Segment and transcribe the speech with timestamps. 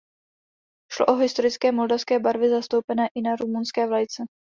[0.93, 4.23] Šlo o historické moldavské barvy zastoupené i na rumunské vlajce.